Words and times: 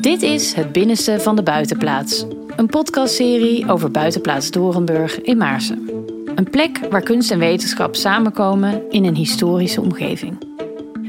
Dit 0.00 0.22
is 0.22 0.52
Het 0.52 0.72
Binnenste 0.72 1.20
van 1.20 1.36
de 1.36 1.42
Buitenplaats. 1.42 2.26
Een 2.56 2.66
podcastserie 2.66 3.70
over 3.70 3.90
Buitenplaats 3.90 4.50
Dorenburg 4.50 5.20
in 5.20 5.36
Maarsen. 5.36 5.88
Een 6.34 6.50
plek 6.50 6.80
waar 6.90 7.02
kunst 7.02 7.30
en 7.30 7.38
wetenschap 7.38 7.96
samenkomen 7.96 8.90
in 8.90 9.04
een 9.04 9.14
historische 9.14 9.80
omgeving. 9.80 10.38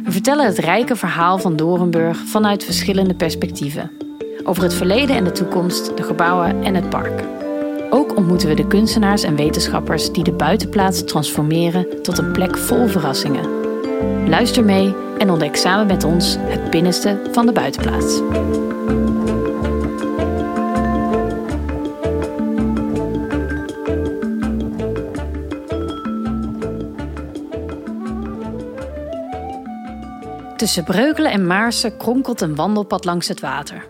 We 0.04 0.12
vertellen 0.12 0.46
het 0.46 0.58
rijke 0.58 0.96
verhaal 0.96 1.40
van 1.40 1.56
Dorenburg 1.56 2.18
vanuit 2.18 2.64
verschillende 2.64 3.16
perspectieven. 3.16 3.92
Over 4.44 4.64
het 4.64 4.74
verleden 4.74 5.16
en 5.16 5.24
de 5.24 5.32
toekomst, 5.32 5.98
de 5.98 6.04
gebouwen 6.04 6.64
en 6.64 6.76
het 6.76 6.90
park. 6.90 7.24
Ook 7.90 8.18
ontmoeten 8.18 8.48
we 8.48 8.56
de 8.56 8.68
kunstenaars 8.68 9.24
en 9.24 9.36
wetenschappers 9.36 10.12
die 10.12 10.24
de 10.24 10.34
buitenplaats 10.34 11.04
transformeren 11.04 12.04
tot 12.04 12.18
een 12.18 12.32
plek 12.32 12.58
vol 12.58 12.88
verrassingen. 12.88 13.59
Luister 14.30 14.66
mee 14.66 14.96
en 15.18 15.30
ontdek 15.30 15.56
samen 15.56 15.88
met 15.88 16.04
ons 16.04 16.36
het 16.40 16.70
binnenste 16.70 17.22
van 17.32 17.46
de 17.46 17.52
buitenplaats. 17.52 18.22
Tussen 30.58 30.84
Breukelen 30.84 31.32
en 31.32 31.48
Maarsen 31.48 31.98
kronkelt 31.98 32.42
een 32.42 32.56
wandelpad 32.56 33.06
langs 33.06 33.28
het 33.28 33.40
water. 33.40 33.88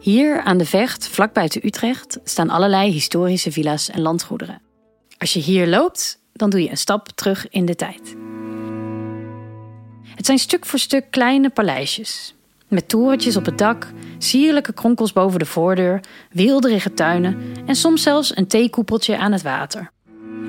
Hier 0.00 0.40
aan 0.40 0.58
de 0.58 0.66
Vecht, 0.66 1.08
vlak 1.08 1.32
buiten 1.32 1.66
Utrecht, 1.66 2.18
staan 2.24 2.50
allerlei 2.50 2.90
historische 2.90 3.52
villa's 3.52 3.90
en 3.90 4.00
landgoederen. 4.00 4.62
Als 5.18 5.32
je 5.32 5.40
hier 5.40 5.68
loopt, 5.68 6.20
dan 6.32 6.50
doe 6.50 6.62
je 6.62 6.70
een 6.70 6.76
stap 6.76 7.08
terug 7.08 7.48
in 7.48 7.64
de 7.64 7.74
tijd. 7.74 8.19
Het 10.20 10.28
zijn 10.28 10.38
stuk 10.38 10.66
voor 10.66 10.78
stuk 10.78 11.10
kleine 11.10 11.50
paleisjes. 11.50 12.34
Met 12.68 12.88
torentjes 12.88 13.36
op 13.36 13.44
het 13.44 13.58
dak, 13.58 13.92
sierlijke 14.18 14.72
kronkels 14.72 15.12
boven 15.12 15.38
de 15.38 15.44
voordeur, 15.44 16.00
weelderige 16.30 16.94
tuinen 16.94 17.38
en 17.66 17.74
soms 17.74 18.02
zelfs 18.02 18.36
een 18.36 18.46
theekoepeltje 18.46 19.18
aan 19.18 19.32
het 19.32 19.42
water. 19.42 19.90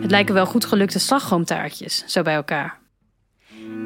Het 0.02 0.12
lijken 0.12 0.34
wel 0.34 0.46
goed 0.46 0.66
gelukte 0.66 1.00
slagroomtaartjes, 1.00 2.04
zo 2.08 2.22
bij 2.22 2.34
elkaar. 2.34 2.80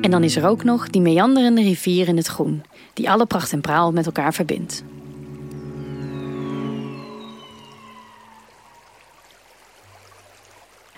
En 0.02 0.12
dan 0.12 0.24
is 0.24 0.36
er 0.36 0.48
ook 0.48 0.64
nog 0.64 0.90
die 0.90 1.02
meanderende 1.02 1.62
rivier 1.62 2.08
in 2.08 2.18
het 2.18 2.28
groen, 2.28 2.64
die 2.94 3.10
alle 3.10 3.26
pracht 3.26 3.52
en 3.52 3.62
praal 3.62 3.92
met 3.92 4.06
elkaar 4.06 4.34
verbindt. 4.34 4.84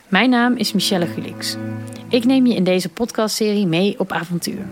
Mijn 0.07 0.29
naam 0.29 0.55
is 0.55 0.73
Michelle 0.73 1.07
Gulix. 1.07 1.57
Ik 2.09 2.25
neem 2.25 2.45
je 2.45 2.55
in 2.55 2.63
deze 2.63 2.89
podcastserie 2.89 3.67
mee 3.67 3.99
op 3.99 4.11
avontuur. 4.11 4.65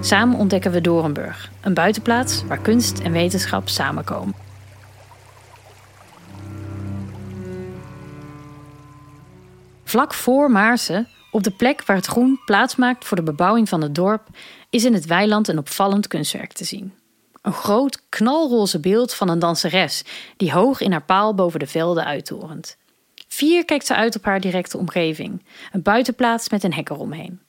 Samen 0.00 0.38
ontdekken 0.38 0.70
we 0.70 0.80
Dorenburg, 0.80 1.50
een 1.60 1.74
buitenplaats 1.74 2.44
waar 2.44 2.58
kunst 2.58 2.98
en 2.98 3.12
wetenschap 3.12 3.68
samenkomen. 3.68 4.34
Vlak 9.84 10.14
voor 10.14 10.50
Maarsen, 10.50 11.08
op 11.30 11.42
de 11.42 11.50
plek 11.50 11.84
waar 11.84 11.96
het 11.96 12.06
groen 12.06 12.40
plaatsmaakt 12.44 13.04
voor 13.04 13.16
de 13.16 13.22
bebouwing 13.22 13.68
van 13.68 13.82
het 13.82 13.94
dorp, 13.94 14.28
is 14.70 14.84
in 14.84 14.94
het 14.94 15.06
weiland 15.06 15.48
een 15.48 15.58
opvallend 15.58 16.06
kunstwerk 16.06 16.52
te 16.52 16.64
zien. 16.64 16.92
Een 17.42 17.52
groot, 17.52 18.02
knalroze 18.08 18.80
beeld 18.80 19.14
van 19.14 19.28
een 19.28 19.38
danseres 19.38 20.04
die 20.36 20.52
hoog 20.52 20.80
in 20.80 20.92
haar 20.92 21.04
paal 21.04 21.34
boven 21.34 21.58
de 21.58 21.66
velden 21.66 22.04
uittorent. 22.04 22.76
Vier 23.28 23.64
kijkt 23.64 23.86
ze 23.86 23.94
uit 23.94 24.16
op 24.16 24.24
haar 24.24 24.40
directe 24.40 24.78
omgeving, 24.78 25.44
een 25.72 25.82
buitenplaats 25.82 26.48
met 26.48 26.62
een 26.62 26.74
hek 26.74 26.88
eromheen. 26.88 27.40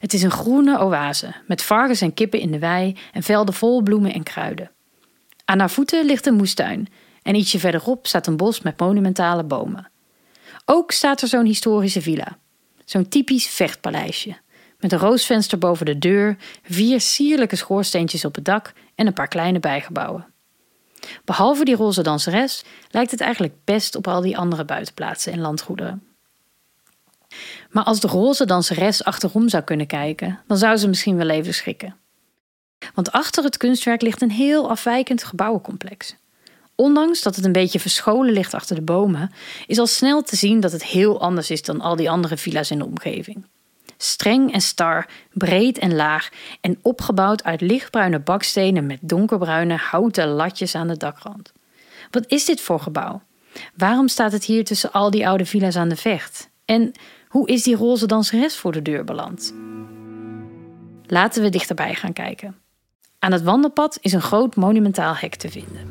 Het 0.00 0.12
is 0.12 0.22
een 0.22 0.30
groene 0.30 0.78
oase 0.78 1.34
met 1.46 1.62
varkens 1.62 2.00
en 2.00 2.14
kippen 2.14 2.40
in 2.40 2.50
de 2.50 2.58
wei 2.58 2.96
en 3.12 3.22
velden 3.22 3.54
vol 3.54 3.82
bloemen 3.82 4.12
en 4.12 4.22
kruiden. 4.22 4.70
Aan 5.44 5.58
haar 5.58 5.70
voeten 5.70 6.04
ligt 6.04 6.26
een 6.26 6.34
moestuin 6.34 6.88
en 7.22 7.34
ietsje 7.34 7.58
verderop 7.58 8.06
staat 8.06 8.26
een 8.26 8.36
bos 8.36 8.60
met 8.60 8.80
monumentale 8.80 9.44
bomen. 9.44 9.90
Ook 10.64 10.92
staat 10.92 11.22
er 11.22 11.28
zo'n 11.28 11.44
historische 11.44 12.02
villa, 12.02 12.38
zo'n 12.84 13.08
typisch 13.08 13.46
vechtpaleisje, 13.46 14.36
met 14.78 14.92
een 14.92 14.98
roosvenster 14.98 15.58
boven 15.58 15.86
de 15.86 15.98
deur, 15.98 16.36
vier 16.62 17.00
sierlijke 17.00 17.56
schoorsteentjes 17.56 18.24
op 18.24 18.34
het 18.34 18.44
dak 18.44 18.72
en 18.94 19.06
een 19.06 19.12
paar 19.12 19.28
kleine 19.28 19.60
bijgebouwen. 19.60 20.26
Behalve 21.24 21.64
die 21.64 21.76
roze 21.76 22.02
danseres 22.02 22.64
lijkt 22.90 23.10
het 23.10 23.20
eigenlijk 23.20 23.54
best 23.64 23.96
op 23.96 24.08
al 24.08 24.20
die 24.20 24.38
andere 24.38 24.64
buitenplaatsen 24.64 25.32
en 25.32 25.40
landgoederen. 25.40 26.09
Maar 27.70 27.84
als 27.84 28.00
de 28.00 28.08
roze 28.08 28.44
danseres 28.44 29.04
achterom 29.04 29.48
zou 29.48 29.62
kunnen 29.62 29.86
kijken, 29.86 30.40
dan 30.46 30.56
zou 30.56 30.76
ze 30.76 30.88
misschien 30.88 31.16
wel 31.16 31.28
even 31.28 31.54
schrikken. 31.54 31.96
Want 32.94 33.12
achter 33.12 33.44
het 33.44 33.56
kunstwerk 33.56 34.02
ligt 34.02 34.22
een 34.22 34.30
heel 34.30 34.70
afwijkend 34.70 35.24
gebouwencomplex. 35.24 36.16
Ondanks 36.74 37.22
dat 37.22 37.36
het 37.36 37.44
een 37.44 37.52
beetje 37.52 37.80
verscholen 37.80 38.32
ligt 38.32 38.54
achter 38.54 38.74
de 38.74 38.82
bomen, 38.82 39.32
is 39.66 39.78
al 39.78 39.86
snel 39.86 40.22
te 40.22 40.36
zien 40.36 40.60
dat 40.60 40.72
het 40.72 40.84
heel 40.84 41.20
anders 41.20 41.50
is 41.50 41.62
dan 41.62 41.80
al 41.80 41.96
die 41.96 42.10
andere 42.10 42.36
villa's 42.36 42.70
in 42.70 42.78
de 42.78 42.84
omgeving. 42.84 43.44
Streng 43.96 44.52
en 44.52 44.60
star, 44.60 45.08
breed 45.32 45.78
en 45.78 45.94
laag 45.94 46.28
en 46.60 46.78
opgebouwd 46.82 47.44
uit 47.44 47.60
lichtbruine 47.60 48.18
bakstenen 48.18 48.86
met 48.86 48.98
donkerbruine 49.00 49.76
houten 49.76 50.28
latjes 50.28 50.74
aan 50.74 50.88
de 50.88 50.96
dakrand. 50.96 51.52
Wat 52.10 52.24
is 52.26 52.44
dit 52.44 52.60
voor 52.60 52.80
gebouw? 52.80 53.22
Waarom 53.76 54.08
staat 54.08 54.32
het 54.32 54.44
hier 54.44 54.64
tussen 54.64 54.92
al 54.92 55.10
die 55.10 55.28
oude 55.28 55.46
villa's 55.46 55.76
aan 55.76 55.88
de 55.88 55.96
vecht? 55.96 56.48
En 56.64 56.92
hoe 57.30 57.48
is 57.48 57.62
die 57.62 57.76
roze 57.76 58.06
danseres 58.06 58.56
voor 58.56 58.72
de 58.72 58.82
deur 58.82 59.04
beland? 59.04 59.54
Laten 61.06 61.42
we 61.42 61.48
dichterbij 61.48 61.94
gaan 61.94 62.12
kijken. 62.12 62.56
Aan 63.18 63.32
het 63.32 63.42
wandelpad 63.42 63.98
is 64.00 64.12
een 64.12 64.22
groot 64.22 64.56
monumentaal 64.56 65.16
hek 65.16 65.34
te 65.34 65.48
vinden. 65.48 65.90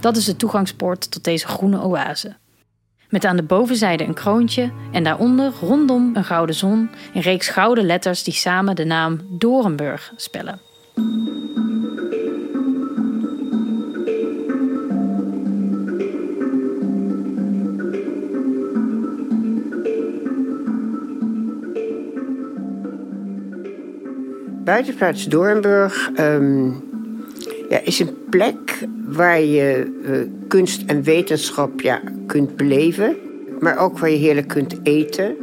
Dat 0.00 0.16
is 0.16 0.24
de 0.24 0.36
toegangspoort 0.36 1.10
tot 1.10 1.24
deze 1.24 1.46
groene 1.46 1.82
oase. 1.82 2.36
Met 3.08 3.24
aan 3.24 3.36
de 3.36 3.42
bovenzijde 3.42 4.04
een 4.04 4.14
kroontje 4.14 4.72
en 4.92 5.04
daaronder 5.04 5.52
rondom 5.60 6.10
een 6.16 6.24
gouden 6.24 6.54
zon, 6.54 6.90
een 7.14 7.22
reeks 7.22 7.48
gouden 7.48 7.84
letters 7.84 8.22
die 8.22 8.34
samen 8.34 8.76
de 8.76 8.84
naam 8.84 9.20
Dorenburg 9.30 10.12
spellen. 10.16 10.60
Buitenplaats 24.66 25.24
Doornburg 25.24 26.10
um, 26.18 26.84
ja, 27.68 27.78
is 27.78 27.98
een 27.98 28.16
plek 28.30 28.86
waar 29.04 29.40
je 29.40 29.92
uh, 30.02 30.48
kunst 30.48 30.82
en 30.86 31.02
wetenschap 31.02 31.80
ja, 31.80 32.00
kunt 32.26 32.56
beleven, 32.56 33.16
maar 33.60 33.78
ook 33.78 33.98
waar 33.98 34.10
je 34.10 34.16
heerlijk 34.16 34.48
kunt 34.48 34.76
eten. 34.82 35.36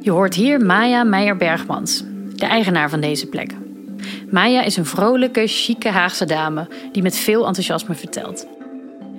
Je 0.00 0.10
hoort 0.10 0.34
hier 0.34 0.60
Maya 0.60 1.04
Meijer-Bergmans, 1.04 2.04
de 2.34 2.46
eigenaar 2.46 2.90
van 2.90 3.00
deze 3.00 3.26
plek. 3.26 3.50
Maya 4.30 4.62
is 4.62 4.76
een 4.76 4.86
vrolijke, 4.86 5.46
chique 5.46 5.90
Haagse 5.90 6.24
dame 6.24 6.68
die 6.92 7.02
met 7.02 7.16
veel 7.16 7.46
enthousiasme 7.46 7.94
vertelt. 7.94 8.46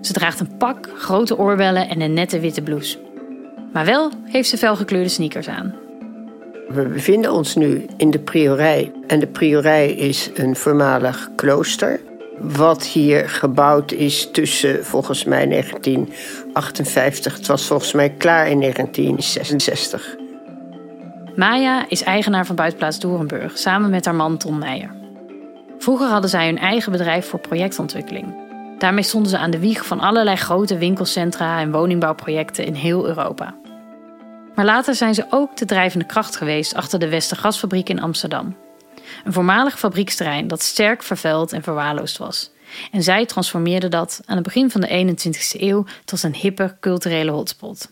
Ze 0.02 0.14
draagt 0.14 0.40
een 0.40 0.58
pak, 0.58 0.90
grote 0.96 1.38
oorbellen 1.38 1.90
en 1.90 2.02
een 2.02 2.14
nette 2.14 2.40
witte 2.40 2.62
blouse. 2.62 2.98
Maar 3.74 3.86
wel 3.86 4.12
heeft 4.24 4.50
ze 4.50 4.58
felgekleurde 4.58 5.10
sneakers 5.10 5.48
aan. 5.48 5.83
We 6.68 6.88
bevinden 6.88 7.32
ons 7.32 7.56
nu 7.56 7.86
in 7.98 8.12
de 8.12 8.20
priorij. 8.20 8.92
En 9.08 9.20
de 9.20 9.28
priorij 9.28 9.92
is 9.92 10.30
een 10.34 10.56
voormalig 10.56 11.30
klooster. 11.36 12.00
Wat 12.40 12.84
hier 12.84 13.30
gebouwd 13.30 13.92
is 13.92 14.32
tussen 14.32 14.86
volgens 14.86 15.24
mij 15.24 15.48
1958. 15.48 17.38
Het 17.38 17.48
was 17.48 17.66
volgens 17.66 17.92
mij 17.92 18.10
klaar 18.10 18.50
in 18.50 18.60
1966. 18.60 20.16
Maya 21.36 21.86
is 21.90 22.04
eigenaar 22.04 22.46
van 22.46 22.56
buitenplaats 22.56 23.00
Dorenburg 23.00 23.58
samen 23.58 23.90
met 23.90 24.06
haar 24.06 24.16
man 24.16 24.38
Tom 24.38 24.58
Meijer. 24.58 24.96
Vroeger 25.78 26.08
hadden 26.08 26.30
zij 26.30 26.46
hun 26.46 26.58
eigen 26.58 26.92
bedrijf 26.92 27.28
voor 27.28 27.40
projectontwikkeling. 27.40 28.36
Daarmee 28.78 29.04
stonden 29.04 29.30
ze 29.30 29.38
aan 29.38 29.52
de 29.52 29.60
wieg 29.60 29.86
van 29.86 30.00
allerlei 30.00 30.36
grote 30.36 30.78
winkelcentra 30.78 31.60
en 31.60 31.72
woningbouwprojecten 31.72 32.66
in 32.66 32.74
heel 32.74 33.08
Europa. 33.08 33.56
Maar 34.56 34.66
later 34.66 34.96
zijn 34.96 35.14
ze 35.14 35.26
ook 35.30 35.58
de 35.58 35.66
drijvende 35.66 36.06
kracht 36.06 36.36
geweest 36.36 36.74
achter 36.74 37.00
de 37.00 37.10
Westergasfabriek 37.10 37.90
in 37.90 38.02
Amsterdam. 38.02 38.56
Een 39.24 39.34
voormalig 39.34 39.80
fabrieksterrein 39.80 40.48
dat 40.48 40.62
sterk 40.62 41.04
vervuild 41.04 41.54
en 41.54 41.64
verwaarloosd 41.64 42.18
was. 42.18 42.52
En 42.92 43.04
zij 43.04 43.26
transformeerden 43.26 43.92
dat 43.92 44.22
aan 44.26 44.36
het 44.36 44.46
begin 44.46 44.72
van 44.72 44.82
de 44.82 45.16
21ste 45.16 45.62
eeuw 45.62 45.86
tot 46.06 46.24
een 46.24 46.36
hippe 46.36 46.78
culturele 46.80 47.32
hotspot. 47.32 47.92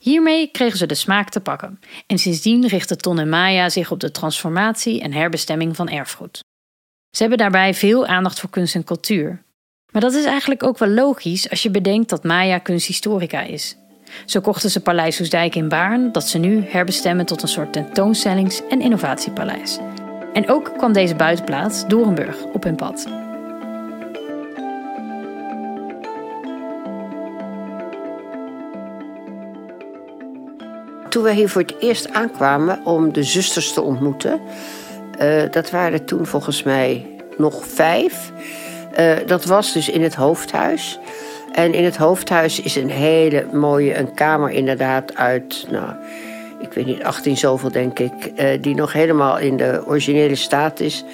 Hiermee 0.00 0.46
kregen 0.46 0.78
ze 0.78 0.86
de 0.86 0.94
smaak 0.94 1.28
te 1.28 1.40
pakken 1.40 1.80
en 2.06 2.18
sindsdien 2.18 2.66
richtten 2.66 2.98
Ton 2.98 3.18
en 3.18 3.28
Maya 3.28 3.68
zich 3.68 3.90
op 3.90 4.00
de 4.00 4.10
transformatie 4.10 5.00
en 5.00 5.12
herbestemming 5.12 5.76
van 5.76 5.88
erfgoed. 5.88 6.44
Ze 7.10 7.20
hebben 7.20 7.38
daarbij 7.38 7.74
veel 7.74 8.06
aandacht 8.06 8.40
voor 8.40 8.50
kunst 8.50 8.74
en 8.74 8.84
cultuur. 8.84 9.42
Maar 9.92 10.02
dat 10.02 10.14
is 10.14 10.24
eigenlijk 10.24 10.62
ook 10.62 10.78
wel 10.78 10.88
logisch 10.88 11.50
als 11.50 11.62
je 11.62 11.70
bedenkt 11.70 12.08
dat 12.08 12.24
Maya 12.24 12.58
kunsthistorica 12.58 13.40
is 13.40 13.76
zo 14.24 14.40
kochten 14.40 14.70
ze 14.70 14.80
Paleis 14.80 15.18
Hoesdijk 15.18 15.54
in 15.54 15.68
Baarn, 15.68 16.12
dat 16.12 16.28
ze 16.28 16.38
nu 16.38 16.64
herbestemmen 16.68 17.26
tot 17.26 17.42
een 17.42 17.48
soort 17.48 17.72
tentoonstellings- 17.72 18.62
en 18.68 18.80
innovatiepaleis. 18.80 19.78
En 20.32 20.48
ook 20.50 20.72
kwam 20.76 20.92
deze 20.92 21.14
buitenplaats, 21.14 21.86
Doornburg 21.86 22.44
op 22.52 22.62
hun 22.62 22.76
pad. 22.76 23.06
Toen 31.08 31.22
we 31.22 31.32
hier 31.32 31.48
voor 31.48 31.60
het 31.60 31.74
eerst 31.80 32.12
aankwamen 32.12 32.80
om 32.84 33.12
de 33.12 33.22
zusters 33.22 33.72
te 33.72 33.82
ontmoeten, 33.82 34.40
eh, 35.18 35.42
dat 35.50 35.70
waren 35.70 36.04
toen 36.04 36.26
volgens 36.26 36.62
mij 36.62 37.06
nog 37.36 37.66
vijf. 37.66 38.32
Eh, 38.92 39.16
dat 39.26 39.44
was 39.44 39.72
dus 39.72 39.88
in 39.88 40.02
het 40.02 40.14
hoofdhuis. 40.14 40.98
En 41.56 41.74
in 41.74 41.84
het 41.84 41.96
hoofdhuis 41.96 42.60
is 42.60 42.76
een 42.76 42.90
hele 42.90 43.46
mooie 43.52 43.96
een 43.96 44.14
kamer 44.14 44.50
inderdaad 44.50 45.14
uit, 45.14 45.66
nou, 45.70 45.94
ik 46.60 46.72
weet 46.72 46.86
niet, 46.86 47.02
18 47.02 47.36
zoveel 47.36 47.70
denk 47.72 47.98
ik, 47.98 48.12
uh, 48.36 48.48
die 48.60 48.74
nog 48.74 48.92
helemaal 48.92 49.38
in 49.38 49.56
de 49.56 49.82
originele 49.86 50.34
staat 50.34 50.80
is. 50.80 51.04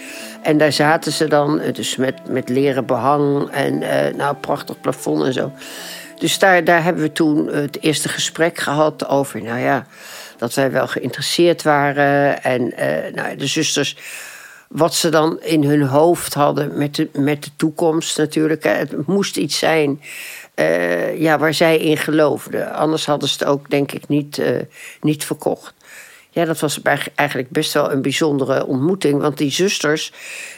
En 0.43 0.59
daar 0.59 0.73
zaten 0.73 1.13
ze 1.13 1.29
dan, 1.29 1.61
dus 1.73 1.97
met, 1.97 2.15
met 2.29 2.49
leren 2.49 2.87
behang 2.87 3.51
en 3.51 3.83
uh, 3.83 4.15
nou, 4.17 4.37
prachtig 4.37 4.81
plafond 4.81 5.25
en 5.25 5.33
zo. 5.33 5.53
Dus 6.19 6.39
daar, 6.39 6.65
daar 6.65 6.85
hebben 6.85 7.03
we 7.03 7.13
toen 7.13 7.49
het 7.49 7.83
eerste 7.83 8.09
gesprek 8.09 8.59
gehad 8.59 9.09
over, 9.09 9.43
nou 9.43 9.59
ja, 9.59 9.87
dat 10.37 10.55
wij 10.55 10.71
wel 10.71 10.87
geïnteresseerd 10.87 11.63
waren. 11.63 12.43
En 12.43 12.63
uh, 12.63 13.15
nou, 13.15 13.37
de 13.37 13.47
zusters, 13.47 13.97
wat 14.73 14.95
ze 14.95 15.09
dan 15.09 15.41
in 15.41 15.65
hun 15.65 15.83
hoofd 15.83 16.35
hadden 16.35 16.79
met 16.79 16.95
de, 16.95 17.09
met 17.13 17.45
de 17.45 17.51
toekomst 17.57 18.19
natuurlijk. 18.19 18.65
Het 18.65 19.07
moest 19.07 19.37
iets 19.37 19.59
zijn 19.59 20.01
uh, 20.57 21.21
ja, 21.21 21.39
waar 21.39 21.55
zij 21.55 21.79
in 21.79 21.97
geloofden. 21.97 22.73
Anders 22.73 23.07
hadden 23.07 23.29
ze 23.29 23.37
het 23.39 23.49
ook, 23.49 23.71
denk 23.71 23.93
ik, 23.93 24.09
niet, 24.09 24.39
uh, 24.39 24.61
niet 25.01 25.25
verkocht. 25.25 25.75
Ja, 26.31 26.45
dat 26.45 26.61
was 26.61 26.81
eigenlijk 27.15 27.51
best 27.51 27.73
wel 27.73 27.93
een 27.93 28.03
bijzondere 28.03 28.67
ontmoeting. 28.67 29.21
Want 29.21 29.39
die 29.39 29.51
zusters, 29.51 30.13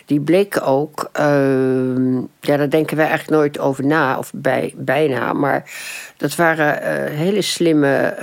die 0.06 0.20
bleken 0.20 0.62
ook... 0.62 1.10
Uh, 1.20 2.18
ja, 2.40 2.56
daar 2.56 2.70
denken 2.70 2.96
wij 2.96 3.06
eigenlijk 3.06 3.40
nooit 3.40 3.58
over 3.58 3.86
na, 3.86 4.18
of 4.18 4.30
bij, 4.34 4.74
bijna. 4.76 5.32
Maar 5.32 5.70
dat 6.16 6.34
waren 6.34 6.76
uh, 6.82 7.18
hele 7.18 7.42
slimme, 7.42 8.14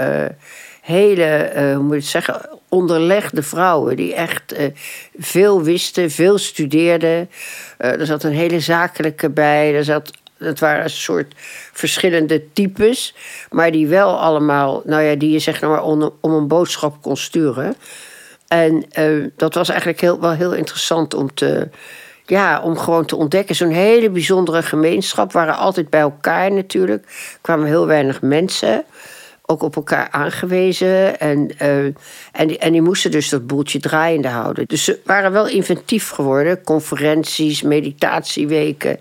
hele, 0.82 1.52
hoe 1.76 1.84
moet 1.84 1.94
je 1.94 2.00
het 2.00 2.06
zeggen... 2.06 2.60
onderlegde 2.72 3.44
vrouwen 3.44 3.96
die 3.96 4.14
echt 4.14 4.56
veel 5.18 5.64
wisten, 5.64 6.12
veel 6.12 6.38
studeerden. 6.38 7.30
er 7.78 8.06
zat 8.06 8.24
een 8.24 8.32
hele 8.32 8.60
zakelijke 8.60 9.30
bij. 9.30 9.76
Er 9.76 9.84
zat 9.84 10.12
dat 10.46 10.60
waren 10.60 10.84
een 10.84 10.90
soort 10.90 11.34
verschillende 11.72 12.54
types, 12.54 13.16
maar 13.50 13.72
die 13.72 13.88
wel 13.88 14.20
allemaal, 14.20 14.82
nou 14.86 15.04
ja, 15.04 15.16
die 15.16 15.32
je 15.32 15.40
zeg 15.40 15.62
maar 15.62 15.84
om, 15.84 16.12
een 16.22 16.48
boodschap 16.48 17.02
kon 17.02 17.18
sturen. 17.18 17.76
En 18.48 18.86
uh, 19.00 19.28
dat 19.36 19.54
was 19.54 19.70
eigenlijk 19.70 20.02
heel, 20.02 20.20
wel 20.20 20.32
heel 20.32 20.54
interessant 20.54 21.14
om 21.14 21.34
te, 21.34 21.70
ja, 22.26 22.62
om 22.62 22.78
gewoon 22.78 23.06
te 23.06 23.16
ontdekken. 23.16 23.56
Zo'n 23.56 23.70
hele 23.70 24.10
bijzondere 24.10 24.64
gemeenschap. 24.64 25.32
waren 25.32 25.58
altijd 25.58 25.90
bij 25.90 26.02
elkaar 26.02 26.52
natuurlijk. 26.52 27.06
Kwamen 27.42 27.66
heel 27.66 27.86
weinig 27.86 28.22
mensen 28.22 28.84
ook 29.52 29.62
op 29.62 29.76
elkaar 29.76 30.08
aangewezen. 30.12 31.20
En, 31.20 31.52
uh, 31.62 31.86
en, 32.32 32.48
die, 32.48 32.58
en 32.58 32.72
die 32.72 32.82
moesten 32.82 33.12
dus 33.12 33.30
dat 33.30 33.48
boeltje 33.48 33.80
draaiende 33.80 34.28
houden. 34.28 34.66
Dus 34.68 34.84
ze 34.84 35.00
waren 35.04 35.32
wel 35.32 35.48
inventief 35.48 36.10
geworden. 36.10 36.64
Conferenties, 36.64 37.62
meditatieweken. 37.62 39.00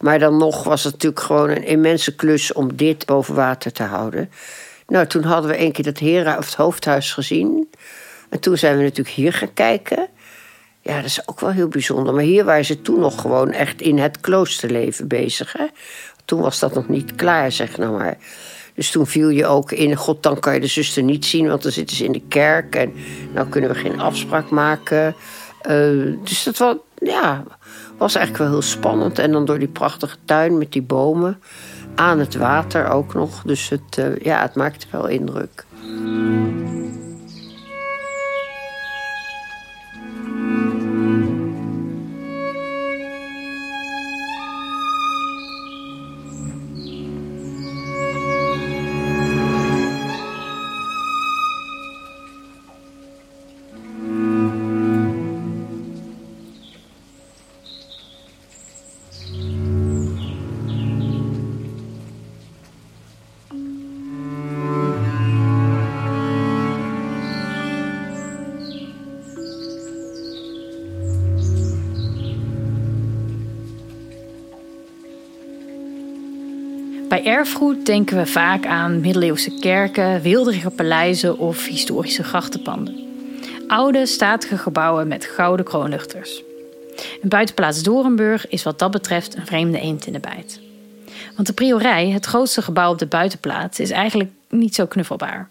Maar 0.00 0.18
dan 0.18 0.36
nog 0.36 0.64
was 0.64 0.84
het 0.84 0.92
natuurlijk 0.92 1.22
gewoon 1.22 1.50
een 1.50 1.64
immense 1.64 2.14
klus 2.14 2.52
om 2.52 2.76
dit 2.76 3.06
boven 3.06 3.34
water 3.34 3.72
te 3.72 3.82
houden. 3.82 4.30
Nou, 4.86 5.06
toen 5.06 5.22
hadden 5.22 5.50
we 5.50 5.60
een 5.60 5.72
keer 5.72 5.84
dat 5.84 5.98
hera, 5.98 6.38
of 6.38 6.46
het 6.46 6.54
hoofdhuis 6.54 7.12
gezien. 7.12 7.68
En 8.28 8.40
toen 8.40 8.58
zijn 8.58 8.76
we 8.76 8.82
natuurlijk 8.82 9.16
hier 9.16 9.32
gaan 9.32 9.54
kijken. 9.54 10.08
Ja, 10.80 10.96
dat 10.96 11.04
is 11.04 11.28
ook 11.28 11.40
wel 11.40 11.50
heel 11.50 11.68
bijzonder. 11.68 12.14
Maar 12.14 12.22
hier 12.22 12.44
waren 12.44 12.64
ze 12.64 12.82
toen 12.82 13.00
nog 13.00 13.20
gewoon 13.20 13.52
echt 13.52 13.80
in 13.80 13.98
het 13.98 14.20
kloosterleven 14.20 15.08
bezig. 15.08 15.52
Hè? 15.52 15.66
Toen 16.24 16.40
was 16.40 16.58
dat 16.58 16.74
nog 16.74 16.88
niet 16.88 17.14
klaar, 17.14 17.52
zeg 17.52 17.76
nou 17.76 17.96
maar. 17.98 18.16
Dus 18.74 18.90
toen 18.90 19.06
viel 19.06 19.28
je 19.28 19.46
ook 19.46 19.72
in, 19.72 19.96
god, 19.96 20.22
dan 20.22 20.38
kan 20.38 20.54
je 20.54 20.60
de 20.60 20.66
zuster 20.66 21.02
niet 21.02 21.24
zien, 21.24 21.48
want 21.48 21.62
dan 21.62 21.72
zitten 21.72 21.96
ze 21.96 22.04
in 22.04 22.12
de 22.12 22.22
kerk 22.28 22.74
en 22.74 22.92
nou 23.34 23.48
kunnen 23.48 23.70
we 23.70 23.76
geen 23.76 24.00
afspraak 24.00 24.50
maken. 24.50 25.14
Uh, 25.70 26.16
dus 26.24 26.42
dat 26.42 26.58
was, 26.58 26.76
ja, 26.94 27.44
was 27.98 28.14
eigenlijk 28.14 28.44
wel 28.44 28.52
heel 28.52 28.68
spannend. 28.68 29.18
En 29.18 29.32
dan 29.32 29.44
door 29.44 29.58
die 29.58 29.68
prachtige 29.68 30.16
tuin 30.24 30.58
met 30.58 30.72
die 30.72 30.82
bomen, 30.82 31.40
aan 31.94 32.18
het 32.18 32.34
water 32.34 32.88
ook 32.88 33.14
nog. 33.14 33.42
Dus 33.42 33.68
het, 33.68 33.96
uh, 33.98 34.16
ja, 34.16 34.40
het 34.40 34.54
maakte 34.54 34.86
wel 34.90 35.06
indruk. 35.06 35.64
Bij 77.22 77.32
erfgoed 77.32 77.86
denken 77.86 78.16
we 78.16 78.26
vaak 78.26 78.66
aan 78.66 79.00
middeleeuwse 79.00 79.58
kerken, 79.58 80.20
wilderige 80.20 80.70
paleizen 80.70 81.38
of 81.38 81.66
historische 81.66 82.22
grachtenpanden. 82.22 82.94
Oude, 83.68 84.06
statige 84.06 84.58
gebouwen 84.58 85.08
met 85.08 85.24
gouden 85.24 85.64
kroonluchters. 85.64 86.42
Een 87.22 87.28
buitenplaats 87.28 87.82
Dorenburg 87.82 88.48
is 88.48 88.62
wat 88.62 88.78
dat 88.78 88.90
betreft 88.90 89.36
een 89.36 89.46
vreemde 89.46 89.80
eend 89.80 90.06
in 90.06 90.12
de 90.12 90.20
bijt. 90.20 90.60
Want 91.34 91.46
de 91.46 91.52
priorij, 91.52 92.08
het 92.08 92.26
grootste 92.26 92.62
gebouw 92.62 92.92
op 92.92 92.98
de 92.98 93.06
buitenplaats, 93.06 93.80
is 93.80 93.90
eigenlijk 93.90 94.30
niet 94.48 94.74
zo 94.74 94.86
knuffelbaar. 94.86 95.50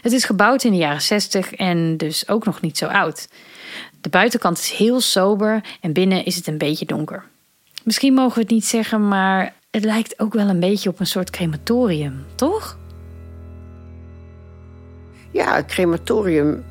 Het 0.00 0.12
is 0.12 0.24
gebouwd 0.24 0.64
in 0.64 0.72
de 0.72 0.78
jaren 0.78 1.02
60 1.02 1.52
en 1.52 1.96
dus 1.96 2.28
ook 2.28 2.44
nog 2.44 2.60
niet 2.60 2.78
zo 2.78 2.86
oud. 2.86 3.28
De 4.00 4.08
buitenkant 4.08 4.58
is 4.58 4.70
heel 4.70 5.00
sober 5.00 5.64
en 5.80 5.92
binnen 5.92 6.24
is 6.24 6.36
het 6.36 6.46
een 6.46 6.58
beetje 6.58 6.86
donker. 6.86 7.24
Misschien 7.84 8.14
mogen 8.14 8.34
we 8.34 8.40
het 8.40 8.50
niet 8.50 8.66
zeggen, 8.66 9.08
maar 9.08 9.54
het 9.70 9.84
lijkt 9.84 10.20
ook 10.20 10.34
wel 10.34 10.48
een 10.48 10.60
beetje 10.60 10.88
op 10.88 11.00
een 11.00 11.06
soort 11.06 11.30
crematorium, 11.30 12.24
toch? 12.34 12.78
Ja, 15.30 15.54
het 15.54 15.66
crematorium 15.66 16.64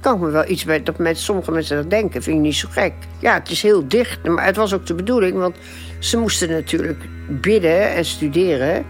kan 0.00 0.14
ik 0.14 0.20
me 0.20 0.30
wel 0.30 0.48
iets 0.48 0.64
bij 0.64 0.82
dat 0.82 0.98
met 0.98 1.18
sommige 1.18 1.50
mensen 1.50 1.76
dat 1.76 1.90
denken. 1.90 2.22
Vind 2.22 2.36
ik 2.36 2.42
niet 2.42 2.54
zo 2.54 2.68
gek. 2.70 2.92
Ja, 3.20 3.34
het 3.34 3.50
is 3.50 3.62
heel 3.62 3.88
dicht, 3.88 4.28
maar 4.28 4.44
het 4.44 4.56
was 4.56 4.72
ook 4.72 4.86
de 4.86 4.94
bedoeling, 4.94 5.36
want 5.36 5.56
ze 5.98 6.18
moesten 6.18 6.50
natuurlijk 6.50 7.08
bidden 7.28 7.94
en 7.94 8.04
studeren. 8.04 8.84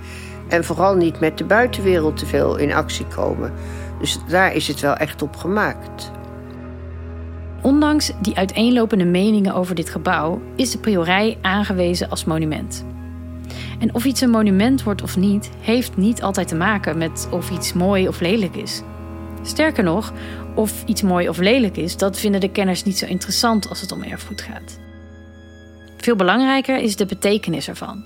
En 0.48 0.64
vooral 0.64 0.94
niet 0.94 1.20
met 1.20 1.38
de 1.38 1.44
buitenwereld 1.44 2.16
te 2.16 2.26
veel 2.26 2.56
in 2.56 2.72
actie 2.72 3.06
komen. 3.06 3.52
Dus 4.00 4.18
daar 4.28 4.54
is 4.54 4.68
het 4.68 4.80
wel 4.80 4.94
echt 4.94 5.22
op 5.22 5.36
gemaakt. 5.36 6.10
Ondanks 7.62 8.12
die 8.20 8.36
uiteenlopende 8.36 9.04
meningen 9.04 9.54
over 9.54 9.74
dit 9.74 9.90
gebouw 9.90 10.42
is 10.56 10.70
de 10.70 10.78
priorij 10.78 11.38
aangewezen 11.42 12.10
als 12.10 12.24
monument. 12.24 12.84
En 13.80 13.94
of 13.94 14.04
iets 14.04 14.20
een 14.20 14.30
monument 14.30 14.82
wordt 14.82 15.02
of 15.02 15.16
niet, 15.16 15.50
heeft 15.60 15.96
niet 15.96 16.22
altijd 16.22 16.48
te 16.48 16.54
maken 16.54 16.98
met 16.98 17.28
of 17.30 17.50
iets 17.50 17.72
mooi 17.72 18.08
of 18.08 18.20
lelijk 18.20 18.56
is. 18.56 18.82
Sterker 19.42 19.84
nog, 19.84 20.12
of 20.54 20.84
iets 20.86 21.02
mooi 21.02 21.28
of 21.28 21.38
lelijk 21.38 21.76
is, 21.76 21.96
dat 21.96 22.18
vinden 22.18 22.40
de 22.40 22.50
kenners 22.50 22.84
niet 22.84 22.98
zo 22.98 23.06
interessant 23.06 23.68
als 23.68 23.80
het 23.80 23.92
om 23.92 24.02
erfgoed 24.02 24.40
gaat. 24.40 24.78
Veel 25.96 26.16
belangrijker 26.16 26.78
is 26.78 26.96
de 26.96 27.06
betekenis 27.06 27.68
ervan. 27.68 28.04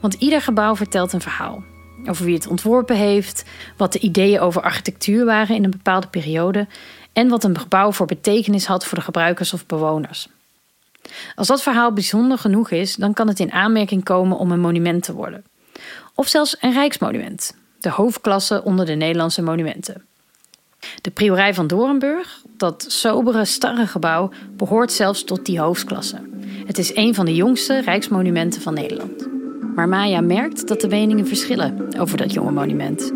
Want 0.00 0.14
ieder 0.14 0.42
gebouw 0.42 0.76
vertelt 0.76 1.12
een 1.12 1.20
verhaal. 1.20 1.62
Over 2.06 2.24
wie 2.24 2.34
het 2.34 2.46
ontworpen 2.46 2.96
heeft, 2.96 3.44
wat 3.76 3.92
de 3.92 3.98
ideeën 3.98 4.40
over 4.40 4.62
architectuur 4.62 5.24
waren 5.24 5.56
in 5.56 5.64
een 5.64 5.70
bepaalde 5.70 6.08
periode 6.08 6.66
en 7.12 7.28
wat 7.28 7.44
een 7.44 7.58
gebouw 7.58 7.92
voor 7.92 8.06
betekenis 8.06 8.66
had 8.66 8.86
voor 8.86 8.98
de 8.98 9.04
gebruikers 9.04 9.52
of 9.52 9.66
bewoners. 9.66 10.28
Als 11.34 11.46
dat 11.46 11.62
verhaal 11.62 11.92
bijzonder 11.92 12.38
genoeg 12.38 12.70
is, 12.70 12.96
dan 12.96 13.12
kan 13.12 13.28
het 13.28 13.40
in 13.40 13.52
aanmerking 13.52 14.04
komen 14.04 14.38
om 14.38 14.50
een 14.50 14.60
monument 14.60 15.02
te 15.02 15.12
worden. 15.12 15.44
Of 16.14 16.28
zelfs 16.28 16.56
een 16.60 16.72
rijksmonument, 16.72 17.56
de 17.78 17.90
hoofdklasse 17.90 18.64
onder 18.64 18.86
de 18.86 18.94
Nederlandse 18.94 19.42
monumenten. 19.42 20.02
De 21.00 21.10
priorij 21.10 21.54
van 21.54 21.66
Dorenburg, 21.66 22.42
dat 22.56 22.84
sobere, 22.88 23.44
starre 23.44 23.86
gebouw, 23.86 24.30
behoort 24.56 24.92
zelfs 24.92 25.24
tot 25.24 25.46
die 25.46 25.60
hoofdklasse. 25.60 26.20
Het 26.66 26.78
is 26.78 26.96
een 26.96 27.14
van 27.14 27.24
de 27.24 27.34
jongste 27.34 27.80
rijksmonumenten 27.80 28.62
van 28.62 28.74
Nederland. 28.74 29.28
Maar 29.74 29.88
Maya 29.88 30.20
merkt 30.20 30.68
dat 30.68 30.80
de 30.80 30.88
meningen 30.88 31.26
verschillen 31.26 31.98
over 31.98 32.16
dat 32.16 32.32
jonge 32.32 32.50
monument. 32.50 33.12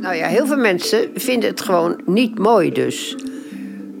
Nou 0.00 0.14
ja, 0.14 0.26
heel 0.26 0.46
veel 0.46 0.56
mensen 0.56 1.10
vinden 1.14 1.50
het 1.50 1.60
gewoon 1.60 2.00
niet 2.06 2.38
mooi 2.38 2.72
dus. 2.72 3.16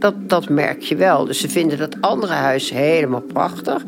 Dat, 0.00 0.14
dat 0.28 0.48
merk 0.48 0.82
je 0.82 0.96
wel. 0.96 1.24
Dus 1.24 1.40
ze 1.40 1.48
vinden 1.48 1.78
dat 1.78 1.96
andere 2.00 2.32
huis 2.32 2.70
helemaal 2.70 3.20
prachtig. 3.20 3.84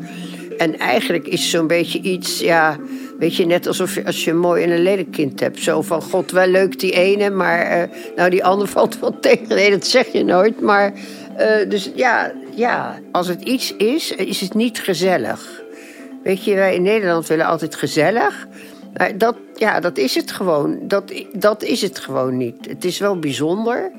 En 0.57 0.79
eigenlijk 0.79 1.27
is 1.27 1.49
zo'n 1.49 1.67
beetje 1.67 2.01
iets, 2.01 2.39
ja, 2.39 2.77
Weet 3.23 3.35
je, 3.35 3.45
net 3.45 3.67
alsof 3.67 3.95
je, 3.95 4.05
als 4.05 4.23
je 4.23 4.31
een 4.31 4.39
mooi 4.39 4.63
en 4.63 4.71
een 4.71 4.81
lelijk 4.81 5.39
hebt. 5.39 5.59
Zo 5.59 5.81
van, 5.81 6.01
god, 6.01 6.31
wel 6.31 6.47
leuk 6.47 6.79
die 6.79 6.91
ene, 6.91 7.29
maar 7.29 7.59
eh, 7.59 7.89
nou 8.15 8.29
die 8.29 8.45
ander 8.45 8.67
valt 8.77 8.99
wel 8.99 9.19
tegen. 9.19 9.47
Nee, 9.47 9.71
dat 9.71 9.87
zeg 9.87 10.07
je 10.07 10.23
nooit. 10.23 10.61
Maar, 10.61 10.93
uh, 11.39 11.69
dus 11.69 11.91
ja, 11.95 12.33
ja, 12.55 12.99
als 13.11 13.27
het 13.27 13.41
iets 13.41 13.75
is, 13.75 14.11
is 14.11 14.41
het 14.41 14.53
niet 14.53 14.79
gezellig. 14.79 15.61
Weet 16.23 16.43
je, 16.43 16.55
wij 16.55 16.75
in 16.75 16.81
Nederland 16.81 17.27
willen 17.27 17.45
altijd 17.45 17.75
gezellig. 17.75 18.47
Maar 18.97 19.17
dat, 19.17 19.35
ja, 19.55 19.79
dat 19.79 19.97
is 19.97 20.15
het 20.15 20.31
gewoon. 20.31 20.79
Dat, 20.87 21.13
dat 21.33 21.63
is 21.63 21.81
het 21.81 21.99
gewoon 21.99 22.37
niet. 22.37 22.67
Het 22.67 22.85
is 22.85 22.99
wel 22.99 23.19
bijzonder 23.19 23.91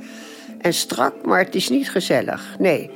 en 0.64 0.74
strak, 0.74 1.14
maar 1.24 1.38
het 1.38 1.54
is 1.54 1.68
niet 1.68 1.90
gezellig. 1.90 2.56
Nee. 2.58 2.90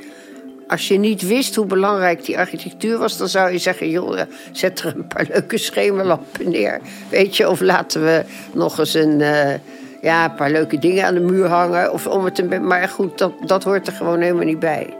Als 0.69 0.89
je 0.89 0.99
niet 0.99 1.27
wist 1.27 1.55
hoe 1.55 1.67
belangrijk 1.67 2.25
die 2.25 2.39
architectuur 2.39 2.99
was, 2.99 3.17
dan 3.17 3.29
zou 3.29 3.53
je 3.53 3.59
zeggen: 3.59 3.91
joh, 3.91 4.21
zet 4.53 4.81
er 4.81 4.97
een 4.97 5.07
paar 5.07 5.27
leuke 5.33 5.59
schemerlampen 5.59 6.51
neer. 6.51 6.81
Weet 7.11 7.37
je, 7.37 7.49
of 7.49 7.61
laten 7.61 8.05
we 8.05 8.25
nog 8.53 8.79
eens 8.79 8.95
een, 8.95 9.21
uh, 9.21 9.55
ja, 10.03 10.25
een 10.25 10.35
paar 10.35 10.51
leuke 10.51 10.79
dingen 10.79 11.05
aan 11.05 11.15
de 11.15 11.21
muur 11.21 11.47
hangen. 11.47 11.93
Of 11.93 12.07
om 12.07 12.25
het 12.25 12.61
maar 12.61 12.89
goed, 12.89 13.19
dat, 13.19 13.33
dat 13.47 13.65
hoort 13.65 13.87
er 13.87 13.93
gewoon 13.93 14.21
helemaal 14.21 14.45
niet 14.45 14.59
bij. 14.59 14.97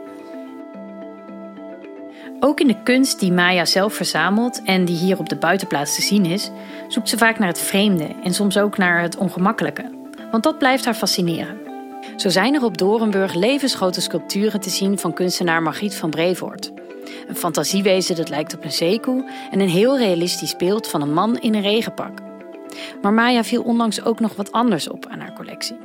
Ook 2.39 2.59
in 2.59 2.67
de 2.67 2.83
kunst 2.83 3.19
die 3.19 3.31
Maya 3.31 3.65
zelf 3.65 3.93
verzamelt 3.93 4.61
en 4.63 4.85
die 4.85 4.95
hier 4.95 5.19
op 5.19 5.29
de 5.29 5.35
buitenplaats 5.35 5.95
te 5.95 6.01
zien 6.01 6.25
is, 6.25 6.51
zoekt 6.87 7.09
ze 7.09 7.17
vaak 7.17 7.39
naar 7.39 7.47
het 7.47 7.59
vreemde 7.59 8.07
en 8.23 8.33
soms 8.33 8.57
ook 8.57 8.77
naar 8.77 9.01
het 9.01 9.17
ongemakkelijke. 9.17 9.97
Want 10.31 10.43
dat 10.43 10.57
blijft 10.57 10.85
haar 10.85 10.93
fascineren. 10.93 11.68
Zo 12.15 12.29
zijn 12.29 12.55
er 12.55 12.63
op 12.63 12.77
Dorenburg 12.77 13.33
levensgrote 13.33 14.01
sculpturen 14.01 14.59
te 14.59 14.69
zien 14.69 14.99
van 14.99 15.13
kunstenaar 15.13 15.61
Margriet 15.61 15.95
van 15.95 16.09
Brevoort. 16.09 16.71
Een 17.27 17.35
fantasiewezen 17.35 18.15
dat 18.15 18.29
lijkt 18.29 18.55
op 18.55 18.63
een 18.63 18.71
zeekoe 18.71 19.31
en 19.51 19.59
een 19.59 19.69
heel 19.69 19.97
realistisch 19.97 20.55
beeld 20.55 20.87
van 20.87 21.01
een 21.01 21.13
man 21.13 21.39
in 21.39 21.55
een 21.55 21.61
regenpak. 21.61 22.19
Maar 23.01 23.13
Maya 23.13 23.43
viel 23.43 23.63
onlangs 23.63 24.03
ook 24.03 24.19
nog 24.19 24.35
wat 24.35 24.51
anders 24.51 24.89
op 24.89 25.05
aan 25.05 25.19
haar 25.19 25.33
collectie. 25.33 25.77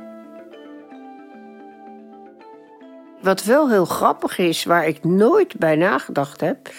Wat 3.21 3.43
wel 3.43 3.69
heel 3.69 3.85
grappig 3.85 4.37
is, 4.37 4.63
waar 4.63 4.87
ik 4.87 5.03
nooit 5.03 5.57
bij 5.57 5.75
nagedacht 5.75 6.41
heb, 6.41 6.69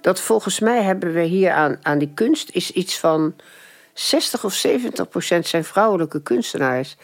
dat 0.00 0.20
volgens 0.20 0.60
mij 0.60 0.82
hebben 0.82 1.12
we 1.12 1.22
hier 1.22 1.52
aan, 1.52 1.78
aan 1.82 1.98
die 1.98 2.10
kunst 2.14 2.50
is 2.50 2.70
iets 2.70 2.98
van 2.98 3.34
60 3.92 4.44
of 4.44 4.52
70 4.52 5.08
procent 5.08 5.46
zijn 5.46 5.64
vrouwelijke 5.64 6.22
kunstenaars. 6.22 6.96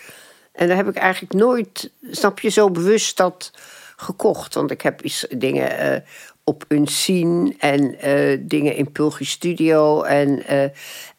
En 0.52 0.68
daar 0.68 0.76
heb 0.76 0.88
ik 0.88 0.96
eigenlijk 0.96 1.32
nooit, 1.34 1.90
snap 2.10 2.40
je, 2.40 2.48
zo 2.48 2.70
bewust 2.70 3.16
dat 3.16 3.52
gekocht. 3.96 4.54
Want 4.54 4.70
ik 4.70 4.82
heb 4.82 5.02
iets, 5.02 5.26
dingen 5.30 5.92
uh, 5.92 6.00
op 6.44 6.64
Unseen 6.68 7.56
en 7.58 8.08
uh, 8.08 8.38
dingen 8.40 8.74
in 8.74 8.92
Pulgi 8.92 9.24
Studio. 9.24 10.02
En 10.02 10.52
uh, 10.52 10.64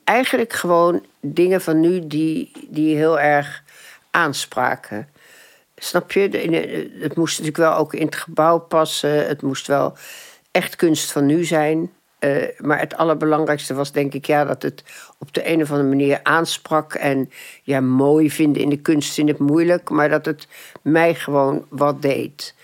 eigenlijk 0.04 0.54
gewoon 0.54 1.06
dingen 1.22 1.62
van 1.62 1.80
nu 1.80 2.08
die, 2.08 2.52
die 2.70 2.96
heel 2.96 3.20
erg 3.20 3.64
aanspraken. 4.12 5.10
Snap 5.76 6.12
je? 6.12 6.22
Het 7.00 7.16
moest 7.16 7.40
natuurlijk 7.40 7.70
wel 7.70 7.76
ook 7.76 7.94
in 7.94 8.06
het 8.06 8.16
gebouw 8.16 8.60
passen. 8.60 9.28
Het 9.28 9.42
moest 9.42 9.68
wel 9.68 9.98
echt 10.52 10.76
kunst 10.76 11.12
van 11.12 11.26
nu 11.26 11.44
zijn. 11.44 11.92
Uh, 12.24 12.44
maar 12.58 12.80
het 12.80 12.96
allerbelangrijkste 12.96 13.74
was 13.74 13.92
denk 13.92 14.14
ik 14.14 14.26
ja, 14.26 14.46
dat 14.46 14.62
het 14.62 14.84
op 15.18 15.34
de 15.34 15.50
een 15.50 15.62
of 15.62 15.72
andere 15.72 15.90
manier 15.90 16.20
aansprak. 16.24 16.94
En 16.94 17.32
ja, 17.64 17.80
mooi 17.80 18.32
vinden 18.32 18.62
in 18.62 18.70
de 18.70 18.82
kunst 18.82 19.14
vind 19.14 19.30
ik 19.30 19.40
moeilijk. 19.40 19.90
Maar 19.90 20.10
dat 20.10 20.26
het 20.26 20.48
mij 20.82 21.16
gewoon 21.16 21.66
wat 21.70 22.02
deed. 22.02 22.56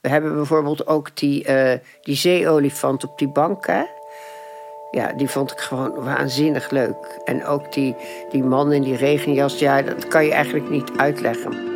We 0.00 0.08
hebben 0.08 0.34
bijvoorbeeld 0.34 0.86
ook 0.86 1.16
die, 1.16 1.48
uh, 1.48 1.72
die 2.02 2.16
zeeolifant 2.16 3.04
op 3.04 3.18
die 3.18 3.28
bank. 3.28 3.66
Hè? 3.66 3.82
Ja, 4.90 5.12
die 5.12 5.28
vond 5.28 5.52
ik 5.52 5.58
gewoon 5.58 6.04
waanzinnig 6.04 6.70
leuk. 6.70 7.20
En 7.24 7.46
ook 7.46 7.72
die, 7.72 7.96
die 8.30 8.42
man 8.42 8.72
in 8.72 8.82
die 8.82 8.96
regenjas. 8.96 9.58
Ja, 9.58 9.82
dat 9.82 10.08
kan 10.08 10.24
je 10.24 10.32
eigenlijk 10.32 10.70
niet 10.70 10.90
uitleggen. 10.96 11.73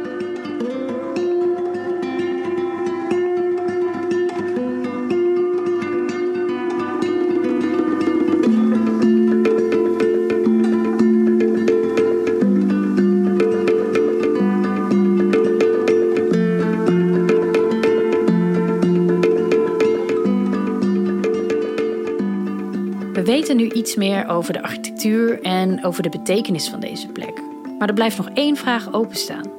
Weten 23.29 23.57
nu 23.57 23.71
iets 23.71 23.97
meer 23.97 24.29
over 24.29 24.53
de 24.53 24.63
architectuur 24.63 25.43
en 25.43 25.85
over 25.85 26.03
de 26.03 26.09
betekenis 26.09 26.69
van 26.69 26.81
deze 26.81 27.09
plek. 27.09 27.43
Maar 27.79 27.89
er 27.89 27.95
blijft 27.95 28.17
nog 28.17 28.29
één 28.35 28.57
vraag 28.57 28.93
openstaan. 28.93 29.51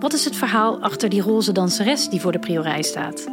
Wat 0.00 0.12
is 0.12 0.24
het 0.24 0.36
verhaal 0.36 0.80
achter 0.80 1.08
die 1.08 1.22
roze 1.22 1.52
danseres 1.52 2.08
die 2.08 2.20
voor 2.20 2.32
de 2.32 2.38
priorij 2.38 2.82
staat? 2.82 3.26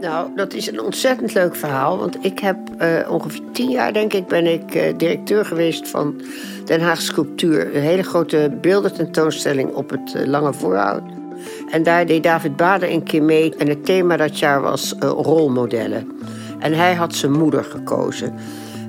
Nou, 0.00 0.30
dat 0.34 0.52
is 0.52 0.66
een 0.66 0.80
ontzettend 0.80 1.34
leuk 1.34 1.56
verhaal. 1.56 1.98
Want 1.98 2.24
ik 2.24 2.38
heb 2.38 2.56
uh, 2.78 3.10
ongeveer 3.10 3.42
tien 3.52 3.70
jaar, 3.70 3.92
denk 3.92 4.12
ik, 4.12 4.26
ben 4.26 4.46
ik 4.46 4.74
uh, 4.74 4.82
directeur 4.96 5.44
geweest 5.44 5.88
van 5.88 6.20
Den 6.64 6.80
Haag 6.80 7.00
Sculptuur. 7.00 7.76
Een 7.76 7.82
hele 7.82 8.02
grote 8.02 8.56
beeldententoonstelling 8.60 9.74
op 9.74 9.90
het 9.90 10.14
uh, 10.16 10.26
Lange 10.26 10.52
Voorhout. 10.52 11.15
En 11.70 11.82
daar 11.82 12.06
deed 12.06 12.22
David 12.22 12.56
Bader 12.56 12.90
een 12.90 13.02
keer 13.02 13.22
mee. 13.22 13.54
En 13.58 13.68
het 13.68 13.84
thema 13.84 14.16
dat 14.16 14.38
jaar 14.38 14.60
was 14.60 14.94
uh, 14.94 15.08
rolmodellen. 15.08 16.10
En 16.58 16.72
hij 16.72 16.94
had 16.94 17.14
zijn 17.14 17.32
moeder 17.32 17.64
gekozen. 17.64 18.34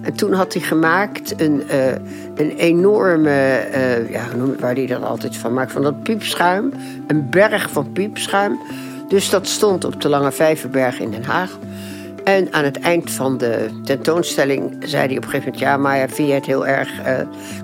En 0.01 0.13
toen 0.13 0.33
had 0.33 0.53
hij 0.53 0.61
gemaakt 0.61 1.41
een, 1.41 1.63
uh, 1.71 1.91
een 2.35 2.51
enorme, 2.57 3.67
uh, 3.73 4.11
ja, 4.11 4.25
waar 4.59 4.73
hij 4.73 4.85
dat 4.85 5.03
altijd 5.03 5.37
van 5.37 5.53
maakt, 5.53 5.71
van 5.71 5.81
dat 5.81 6.03
piepschuim. 6.03 6.73
Een 7.07 7.29
berg 7.29 7.69
van 7.69 7.91
piepschuim. 7.91 8.59
Dus 9.07 9.29
dat 9.29 9.47
stond 9.47 9.85
op 9.85 10.01
de 10.01 10.09
Lange 10.09 10.31
Vijverberg 10.31 10.99
in 10.99 11.11
Den 11.11 11.23
Haag. 11.23 11.57
En 12.23 12.53
aan 12.53 12.63
het 12.63 12.79
eind 12.79 13.11
van 13.11 13.37
de 13.37 13.69
tentoonstelling 13.83 14.75
zei 14.79 15.07
hij 15.07 15.17
op 15.17 15.23
een 15.23 15.29
gegeven 15.29 15.51
moment... 15.51 15.59
ja, 15.59 15.77
Maya, 15.77 16.09
vind 16.09 16.27
je 16.27 16.33
het 16.33 16.45
heel 16.45 16.67
erg... 16.67 16.89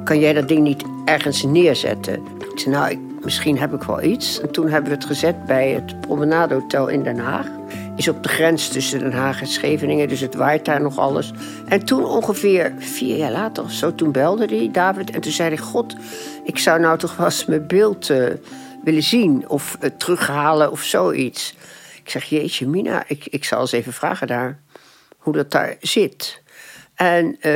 Kan 0.03 0.19
jij 0.19 0.33
dat 0.33 0.47
ding 0.47 0.62
niet 0.62 0.83
ergens 1.05 1.43
neerzetten? 1.43 2.13
Ik 2.53 2.59
zei, 2.59 2.75
nou, 2.75 3.12
misschien 3.24 3.60
heb 3.60 3.74
ik 3.74 3.84
wel 3.84 4.03
iets. 4.03 4.42
En 4.42 4.51
toen 4.51 4.70
hebben 4.70 4.89
we 4.89 4.96
het 4.96 5.06
gezet 5.06 5.46
bij 5.46 5.70
het 5.70 6.01
Promenade 6.01 6.53
Hotel 6.53 6.88
in 6.88 7.03
Den 7.03 7.20
Haag. 7.20 7.48
Is 7.96 8.08
op 8.08 8.24
de 8.24 8.30
grens 8.30 8.68
tussen 8.68 9.00
Den 9.00 9.13
Haag 9.13 9.42
en 9.42 9.48
Scheveningen, 9.48 10.08
dus 10.08 10.20
het 10.20 10.36
waait 10.36 10.65
daar 10.65 10.82
nog 10.82 10.98
alles. 10.98 11.32
En 11.68 11.86
toen 11.86 12.06
ongeveer 12.06 12.74
vier 12.77 13.18
jaar 13.18 13.32
later 13.32 13.63
of 13.63 13.72
zo, 13.72 13.96
toen 13.96 14.12
belde 14.12 14.46
hij, 14.46 14.70
David. 14.72 15.12
En 15.12 15.22
toen 15.22 15.32
zei 15.32 15.50
hij, 15.50 15.58
god, 15.58 15.96
ik 16.44 16.58
zou 16.58 16.80
nou 16.80 16.98
toch 16.98 17.15
wel 17.15 17.25
eens 17.25 17.46
mijn 17.46 17.68
beeld 17.68 18.10
uh, 18.10 18.27
willen 18.84 19.03
zien. 19.03 19.50
Of 19.50 19.77
uh, 19.82 19.89
terughalen 19.98 20.72
of 20.72 20.84
zoiets. 20.84 21.56
Ik 22.03 22.10
zeg, 22.10 22.24
jeetje 22.24 22.68
Mina, 22.68 23.03
ik, 23.08 23.25
ik 23.25 23.44
zal 23.44 23.60
eens 23.60 23.72
even 23.72 23.94
vragen 23.94 24.27
daar 24.27 24.60
hoe 25.18 25.34
dat 25.34 25.51
daar 25.51 25.75
zit. 25.80 26.42
En 26.96 27.25
uh, 27.25 27.51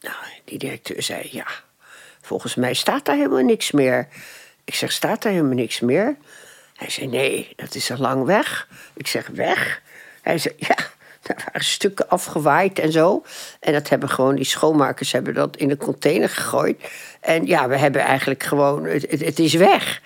nou, 0.00 0.16
die 0.44 0.58
directeur 0.58 1.02
zei, 1.02 1.28
ja, 1.30 1.46
volgens 2.20 2.54
mij 2.54 2.74
staat 2.74 3.04
daar 3.04 3.16
helemaal 3.16 3.38
niks 3.38 3.70
meer. 3.70 4.08
Ik 4.68 4.74
zeg, 4.74 4.92
staat 4.92 5.24
er 5.24 5.30
helemaal 5.30 5.54
niks 5.54 5.80
meer? 5.80 6.16
Hij 6.74 6.90
zei, 6.90 7.06
nee, 7.06 7.52
dat 7.56 7.74
is 7.74 7.90
al 7.90 7.98
lang 7.98 8.24
weg. 8.24 8.68
Ik 8.94 9.06
zeg, 9.06 9.26
weg? 9.26 9.82
Hij 10.22 10.38
zei, 10.38 10.54
ja, 10.56 10.76
daar 11.26 11.42
waren 11.44 11.64
stukken 11.64 12.08
afgewaaid 12.08 12.78
en 12.78 12.92
zo. 12.92 13.24
En 13.60 13.72
dat 13.72 13.88
hebben 13.88 14.08
gewoon, 14.08 14.34
die 14.34 14.44
schoonmakers 14.44 15.12
hebben 15.12 15.34
dat 15.34 15.56
in 15.56 15.68
de 15.68 15.76
container 15.76 16.28
gegooid. 16.28 16.90
En 17.20 17.46
ja, 17.46 17.68
we 17.68 17.76
hebben 17.76 18.00
eigenlijk 18.00 18.42
gewoon, 18.42 18.84
het, 18.84 19.10
het, 19.10 19.38
is 19.38 19.54
weg. 19.54 20.02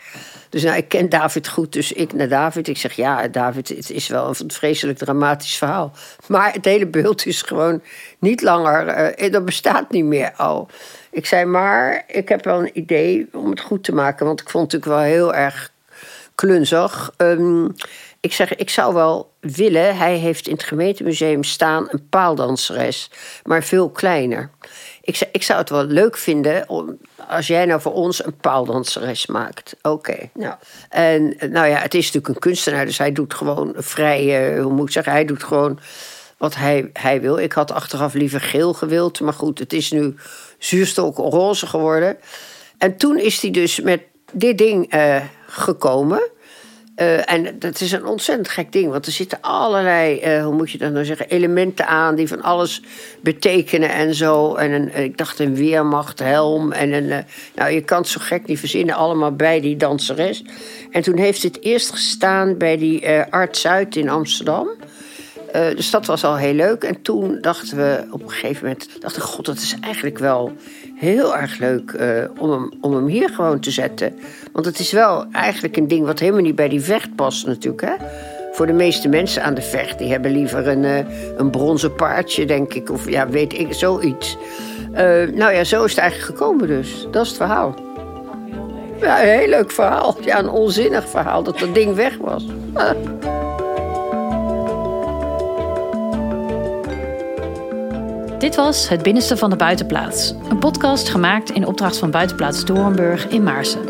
Dus 0.49 0.63
nou, 0.63 0.77
ik 0.77 0.89
ken 0.89 1.09
David 1.09 1.49
goed, 1.49 1.73
dus 1.73 1.93
ik 1.93 2.13
naar 2.13 2.29
David. 2.29 2.69
Ik 2.69 2.79
zeg, 2.79 2.93
ja, 2.93 3.29
David, 3.29 3.69
het 3.69 3.91
is 3.91 4.09
wel 4.09 4.29
een 4.29 4.51
vreselijk 4.51 4.99
dramatisch 4.99 5.57
verhaal. 5.57 5.93
Maar 6.27 6.53
het 6.53 6.65
hele 6.65 6.87
beeld 6.87 7.27
is 7.27 7.43
gewoon 7.43 7.83
niet 8.19 8.43
langer, 8.43 9.19
uh, 9.23 9.33
dat 9.33 9.45
bestaat 9.45 9.91
niet 9.91 10.05
meer 10.05 10.33
al. 10.37 10.69
Ik 11.13 11.27
zei, 11.27 11.45
maar 11.45 12.05
ik 12.07 12.29
heb 12.29 12.45
wel 12.45 12.59
een 12.59 12.79
idee 12.79 13.29
om 13.33 13.51
het 13.51 13.61
goed 13.61 13.85
te 13.85 13.95
maken. 13.95 14.27
Want 14.27 14.41
ik 14.41 14.51
vond 14.51 14.73
het 14.73 14.83
natuurlijk 14.83 15.03
wel 15.03 15.19
heel 15.19 15.35
erg 15.35 15.73
klunzig. 16.35 17.15
Um, 17.17 17.75
ik 18.21 18.33
zeg, 18.33 18.55
ik 18.55 18.71
zou 18.71 18.95
wel 18.95 19.33
willen... 19.41 19.97
Hij 19.97 20.17
heeft 20.17 20.47
in 20.47 20.53
het 20.53 20.63
gemeentemuseum 20.63 21.45
staan 21.45 21.87
een 21.91 22.09
paaldanseres. 22.09 23.11
Maar 23.45 23.63
veel 23.63 23.91
kleiner. 23.91 24.51
Ik, 25.03 25.17
zei, 25.17 25.31
ik 25.33 25.43
zou 25.43 25.59
het 25.59 25.71
wel 25.71 25.85
leuk 25.85 26.17
vinden 26.17 26.69
om, 26.69 26.99
als 27.29 27.47
jij 27.47 27.65
nou 27.67 27.81
voor 27.81 27.93
ons 27.93 28.25
een 28.25 28.37
paaldanseres 28.37 29.27
maakt. 29.27 29.77
Oké, 29.83 30.31
nou. 30.35 30.55
En 30.89 31.37
nou 31.51 31.67
ja, 31.67 31.79
het 31.79 31.95
is 31.95 32.05
natuurlijk 32.05 32.35
een 32.35 32.41
kunstenaar, 32.41 32.85
dus 32.85 32.99
hij 32.99 33.13
doet 33.13 33.35
gewoon 33.35 33.73
vrij, 33.77 34.59
hoe 34.59 34.73
moet 34.73 34.87
ik 34.87 34.93
zeggen, 34.93 35.13
hij 35.13 35.25
doet 35.25 35.43
gewoon 35.43 35.79
wat 36.43 36.55
hij, 36.55 36.91
hij 36.93 37.21
wil. 37.21 37.39
Ik 37.39 37.53
had 37.53 37.73
achteraf 37.73 38.15
liever 38.15 38.41
geel 38.41 38.73
gewild, 38.73 39.21
maar 39.21 39.33
goed, 39.33 39.59
het 39.59 39.73
is 39.73 39.91
nu 39.91 40.15
zuurstok 40.59 41.17
roze 41.17 41.67
geworden. 41.67 42.17
En 42.79 42.97
toen 42.97 43.19
is 43.19 43.43
hij 43.43 43.51
dus 43.51 43.81
met 43.81 44.01
dit 44.33 44.59
ding 44.59 44.95
uh, 44.95 45.23
gekomen. 45.47 46.23
Uh, 46.97 47.33
en 47.33 47.59
dat 47.59 47.81
is 47.81 47.93
een 47.93 48.07
ontzettend 48.07 48.49
gek 48.49 48.73
ding, 48.73 48.91
want 48.91 49.07
er 49.07 49.13
zitten 49.13 49.39
allerlei, 49.41 50.21
uh, 50.25 50.45
hoe 50.45 50.55
moet 50.55 50.71
je 50.71 50.79
dat 50.79 50.93
nou 50.93 51.05
zeggen, 51.05 51.29
elementen 51.29 51.87
aan 51.87 52.15
die 52.15 52.29
van 52.29 52.43
alles 52.43 52.83
betekenen 53.21 53.91
en 53.91 54.15
zo. 54.15 54.55
En 54.55 54.73
een, 54.73 54.95
ik 54.95 55.19
dacht 55.19 55.39
een 55.39 55.55
weermachthelm 55.55 56.73
en 56.73 56.93
een, 56.93 57.25
nou 57.55 57.71
je 57.71 57.81
kan 57.81 57.99
het 57.99 58.09
zo 58.09 58.21
gek 58.23 58.47
niet 58.47 58.59
verzinnen, 58.59 58.95
allemaal 58.95 59.33
bij 59.37 59.61
die 59.61 59.77
danseres. 59.77 60.45
En 60.91 61.03
toen 61.03 61.17
heeft 61.19 61.43
het 61.43 61.63
eerst 61.63 61.91
gestaan 61.91 62.57
bij 62.57 62.77
die 62.77 63.09
Art 63.31 63.57
Zuid 63.57 63.97
in 63.97 64.09
Amsterdam. 64.09 64.69
Dus 65.53 65.91
dat 65.91 66.07
was 66.07 66.25
al 66.25 66.37
heel 66.37 66.55
leuk. 66.55 66.85
En 66.85 67.03
toen 67.03 67.39
dachten 67.41 67.77
we 67.77 68.05
op 68.11 68.23
een 68.23 68.31
gegeven 68.31 68.63
moment, 68.63 68.89
dachten 69.01 69.23
god, 69.23 69.47
dat 69.47 69.57
is 69.57 69.77
eigenlijk 69.81 70.19
wel 70.19 70.53
heel 70.95 71.37
erg 71.37 71.59
leuk 71.59 71.97
om, 72.39 72.51
hem, 72.51 72.73
om 72.81 72.95
hem 72.95 73.07
hier 73.07 73.29
gewoon 73.29 73.61
te 73.61 73.71
zetten. 73.71 74.19
Want 74.53 74.67
het 74.67 74.79
is 74.79 74.93
wel 74.93 75.27
eigenlijk 75.33 75.77
een 75.77 75.89
ding 75.89 76.07
wat 76.07 76.19
helemaal 76.19 76.43
niet 76.43 76.55
bij 76.55 76.69
die 76.69 76.81
vecht 76.81 77.15
past 77.15 77.47
natuurlijk. 77.47 77.83
Hè? 77.83 77.95
Voor 78.53 78.67
de 78.67 78.73
meeste 78.73 79.09
mensen 79.09 79.43
aan 79.43 79.55
de 79.55 79.63
vecht. 79.63 79.99
Die 79.99 80.11
hebben 80.11 80.31
liever 80.31 80.69
een, 80.69 80.83
uh, 80.83 80.99
een 81.37 81.51
bronzen 81.51 81.95
paardje, 81.95 82.45
denk 82.45 82.75
ik. 82.75 82.91
Of 82.91 83.09
ja, 83.09 83.29
weet 83.29 83.59
ik, 83.59 83.73
zoiets. 83.73 84.37
Uh, 84.93 84.99
nou 85.35 85.53
ja, 85.53 85.65
zo 85.65 85.85
is 85.85 85.91
het 85.91 86.01
eigenlijk 86.01 86.39
gekomen 86.39 86.67
dus. 86.67 87.07
Dat 87.11 87.23
is 87.23 87.29
het 87.29 87.37
verhaal. 87.37 87.75
Ja, 89.01 89.23
een 89.23 89.39
heel 89.39 89.49
leuk 89.49 89.71
verhaal. 89.71 90.17
Ja, 90.25 90.39
een 90.39 90.49
onzinnig 90.49 91.09
verhaal 91.09 91.43
dat 91.43 91.59
dat 91.59 91.75
ding 91.75 91.95
weg 91.95 92.17
was. 92.17 92.47
Dit 98.43 98.55
was 98.55 98.89
Het 98.89 99.03
Binnenste 99.03 99.37
van 99.37 99.51
de 99.51 99.57
Buitenplaats. 99.57 100.35
Een 100.49 100.59
podcast 100.59 101.09
gemaakt 101.09 101.51
in 101.51 101.67
opdracht 101.67 101.99
van 101.99 102.11
Buitenplaats 102.11 102.65
Doornburg 102.65 103.29
in 103.29 103.43
Maarsen. 103.43 103.81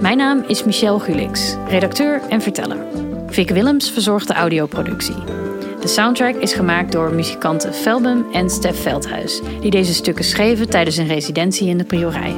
Mijn 0.00 0.16
naam 0.16 0.44
is 0.46 0.64
Michelle 0.64 1.00
Gulix, 1.00 1.56
redacteur 1.68 2.20
en 2.28 2.40
verteller. 2.40 2.76
Vic 3.26 3.50
Willems 3.50 3.90
verzorgt 3.90 4.28
de 4.28 4.34
audioproductie. 4.34 5.14
De 5.80 5.88
soundtrack 5.88 6.34
is 6.34 6.52
gemaakt 6.52 6.92
door 6.92 7.14
muzikanten 7.14 7.74
Felbum 7.74 8.26
en 8.32 8.50
Stef 8.50 8.82
Veldhuis, 8.82 9.40
die 9.60 9.70
deze 9.70 9.94
stukken 9.94 10.24
schreven 10.24 10.70
tijdens 10.70 10.96
een 10.96 11.06
residentie 11.06 11.68
in 11.68 11.78
de 11.78 11.84
Priorij. 11.84 12.34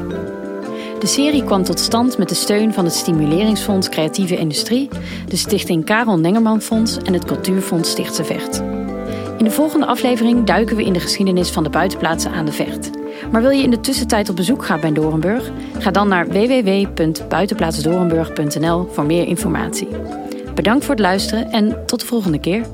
De 0.99 1.07
serie 1.07 1.45
kwam 1.45 1.65
tot 1.65 1.81
stand 1.81 2.19
met 2.19 2.29
de 2.29 2.35
steun 2.35 2.73
van 2.73 2.85
het 2.85 2.95
Stimuleringsfonds 2.95 3.89
Creatieve 3.89 4.37
Industrie, 4.37 4.89
de 5.29 5.37
Stichting 5.37 5.85
Karel 5.85 6.19
Nengerman 6.19 6.61
Fonds 6.61 6.99
en 6.99 7.13
het 7.13 7.25
Cultuurfonds 7.25 7.91
Stichtse 7.91 8.25
Vecht. 8.25 8.63
In 9.39 9.45
de 9.45 9.51
volgende 9.51 9.87
aflevering 9.87 10.45
duiken 10.45 10.77
we 10.77 10.85
in 10.85 10.93
de 10.93 11.01
geschiedenis 11.01 11.51
van 11.51 11.63
de 11.63 11.71
buitenplaatsen 11.71 12.31
aan 12.31 12.45
de 12.45 12.53
Vecht. 12.53 12.91
Maar 13.33 13.43
wil 13.43 13.51
je 13.51 13.63
in 13.63 13.71
de 13.71 13.81
tussentijd 13.81 14.29
op 14.29 14.37
bezoek 14.37 14.65
gaan 14.65 14.81
bij 14.81 14.93
Dorenburg? 14.93 15.51
Ga 15.79 15.91
dan 15.91 16.09
naar 16.09 16.29
www.buitenplaatsdorenburg.nl 16.29 18.89
voor 18.93 19.05
meer 19.05 19.27
informatie. 19.27 19.89
Bedankt 20.55 20.85
voor 20.85 20.95
het 20.95 21.03
luisteren 21.03 21.51
en 21.51 21.87
tot 21.87 22.01
de 22.01 22.07
volgende 22.07 22.41
keer. 22.41 22.67